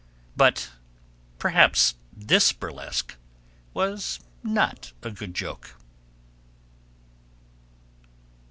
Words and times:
But 0.35 0.71
perhaps 1.37 1.93
this 2.11 2.51
burlesque 2.53 3.15
was 3.71 4.19
not 4.41 4.93
a 5.03 5.11
good 5.11 5.35
joke. 5.35 5.75